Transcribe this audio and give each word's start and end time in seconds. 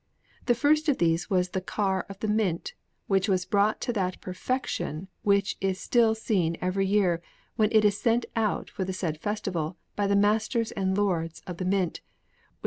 The 0.47 0.55
first 0.55 0.89
of 0.89 0.97
these 0.97 1.29
was 1.29 1.49
the 1.49 1.61
car 1.61 2.07
of 2.09 2.19
the 2.21 2.27
Mint, 2.27 2.73
which 3.05 3.29
was 3.29 3.45
brought 3.45 3.79
to 3.81 3.93
that 3.93 4.19
perfection 4.19 5.09
which 5.21 5.57
is 5.61 5.79
still 5.79 6.15
seen 6.15 6.57
every 6.59 6.87
year 6.87 7.21
when 7.55 7.69
it 7.71 7.85
is 7.85 8.01
sent 8.01 8.25
out 8.35 8.67
for 8.67 8.83
the 8.83 8.93
said 8.93 9.21
festival 9.21 9.77
by 9.95 10.07
the 10.07 10.15
Masters 10.15 10.71
and 10.71 10.97
Lords 10.97 11.43
of 11.45 11.57
the 11.57 11.65
Mint, 11.65 11.99
with 12.01 12.49
a 12.49 12.49
S. 12.49 12.51